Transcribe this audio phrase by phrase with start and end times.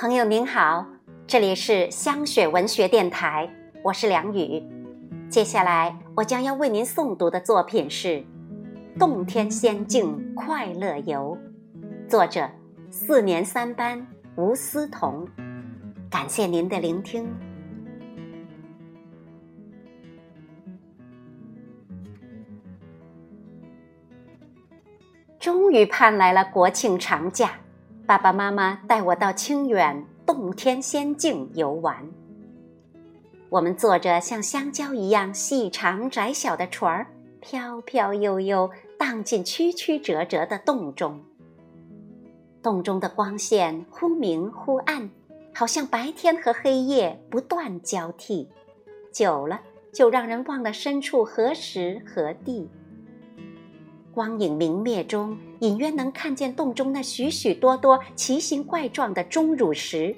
[0.00, 0.86] 朋友您好，
[1.26, 3.46] 这里是香雪文学电台，
[3.84, 4.66] 我是梁宇。
[5.28, 8.08] 接下来我将要为您诵读的作品是
[8.98, 11.36] 《洞天仙境快乐游》，
[12.08, 12.48] 作者
[12.90, 15.28] 四年三班吴思彤。
[16.10, 17.28] 感谢您的聆听。
[25.38, 27.50] 终于盼来了国庆长假。
[28.10, 32.10] 爸爸妈妈带我到清远洞天仙境游玩。
[33.48, 37.06] 我们坐着像香蕉一样细长窄小的船儿，
[37.38, 38.68] 飘飘悠悠
[38.98, 41.20] 荡进曲曲折折的洞中。
[42.60, 45.08] 洞中的光线忽明忽暗，
[45.54, 48.48] 好像白天和黑夜不断交替，
[49.12, 49.60] 久了
[49.92, 52.68] 就让人忘了身处何时何地。
[54.12, 60.14] 光影明灭中，隐约能看见洞中那许许多多奇形怪状的钟乳石，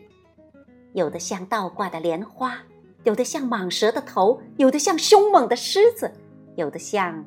[0.92, 2.58] 有的像倒挂的莲花，
[3.04, 6.10] 有的像蟒蛇的头，有的像凶猛的狮子，
[6.56, 7.24] 有的像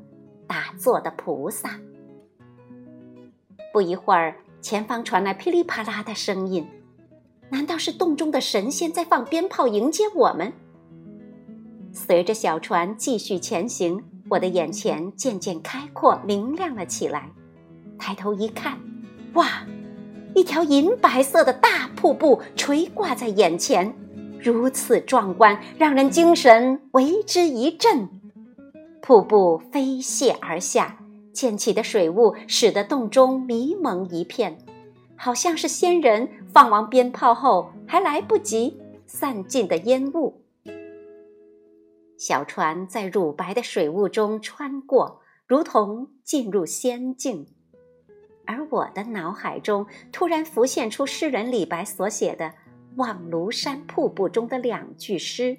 [0.48, 1.80] 打坐的菩萨。
[3.72, 6.66] 不一会儿，前方传来噼里啪啦的声音，
[7.50, 10.52] 难道是洞中的神仙在放鞭炮迎接我们？
[11.94, 14.03] 随着小船继续前行。
[14.28, 17.30] 我的眼前渐渐开阔明亮了起来，
[18.00, 18.80] 抬头一看，
[19.34, 19.48] 哇，
[20.34, 23.96] 一条银白色的大瀑布垂挂在眼前，
[24.40, 28.09] 如此壮观，让人精神为之一振。
[29.02, 30.98] 瀑布飞泻而下，
[31.31, 34.58] 溅起的水雾使得洞中迷蒙一片，
[35.16, 40.42] 好像是仙人放完鞭炮后还来不及散尽的烟雾。
[42.18, 47.48] 小船在乳白的水雾中穿过，如同进入仙境。
[48.46, 52.46] 而我的脑海中突然浮现出诗人李白所写的
[52.96, 55.58] 《望庐山瀑布》中的两句诗：“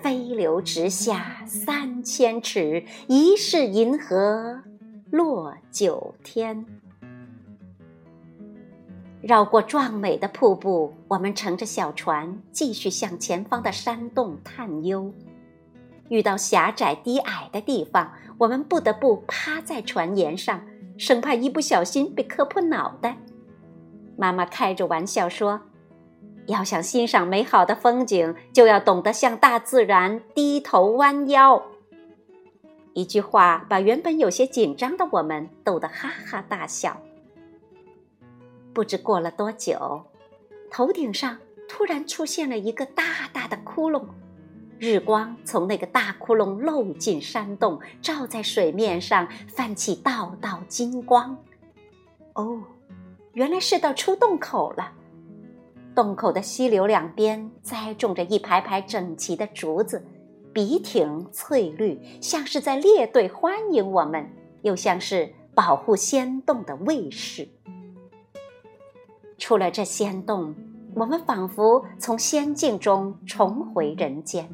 [0.00, 4.62] 飞流直下三千尺，疑是银河
[5.10, 6.64] 落九天。”
[9.20, 15.12] 绕过壮美的瀑布，我们乘着小船继续向前方的山洞探幽。
[16.08, 20.62] 遇到狭窄低矮的地方，我们不得不趴在船沿上，
[20.96, 23.18] 生怕一不小心被磕破脑袋。
[24.16, 25.60] 妈妈开着玩笑说
[26.46, 31.62] ：“要想欣赏美好的风景，就要懂得向大自然低头弯腰。”
[32.94, 36.96] 一句话把原本有些紧张的我们逗得哈哈大笑。
[38.78, 40.04] 不知过了多久，
[40.70, 41.36] 头顶上
[41.68, 44.04] 突然出现了一个大大的窟窿，
[44.78, 51.36] 日光从那个大窟窿漏进山洞，照在水面上，泛起道道金光。
[52.34, 52.62] 哦，
[53.32, 54.92] 原来是到出洞口了。
[55.92, 60.06] 洞口的溪流两边栽种着一排排整齐的竹子，
[60.52, 64.30] 笔挺翠绿，像是在列队欢迎我们，
[64.62, 67.48] 又像是保护仙洞的卫士。
[69.48, 70.54] 出了这仙洞，
[70.94, 74.46] 我们仿佛从仙境中重回人间。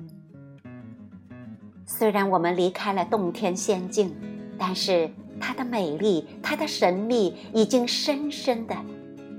[1.85, 4.15] 虽然我们离开了洞天仙境，
[4.57, 5.11] 但是
[5.41, 8.77] 它的美丽、它的神秘已经深深的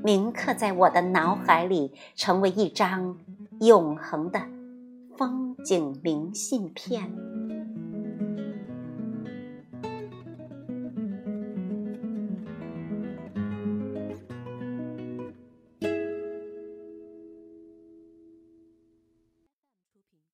[0.04, 3.18] 铭刻在我的脑海里，成为一张
[3.62, 4.42] 永恒的
[5.18, 7.10] 风景明信片。